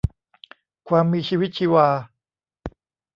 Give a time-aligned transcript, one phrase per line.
[0.87, 1.87] ความมีชีวิตชีวา